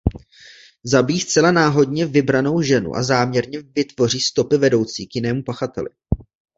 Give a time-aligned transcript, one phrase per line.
[0.83, 5.89] Zabijí zcela náhodně vybranou ženu a záměrně vytvoří stopy vedoucí k jinému pachateli.